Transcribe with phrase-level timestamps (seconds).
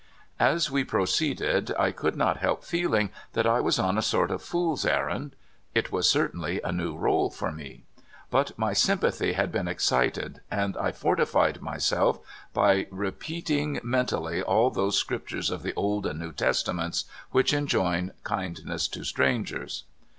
[0.39, 4.41] As we proceeded, I could not help feeling that I was on a sort of
[4.41, 5.35] fool's errand.
[5.75, 7.83] It was certainly a new role for me.
[8.31, 12.19] But my sympathy had been ex cited, and I fortified myself
[12.51, 18.11] by repeating mentally all those scriptures of the Old and New Testa ments which enjoin
[18.23, 19.83] kindness to strangers.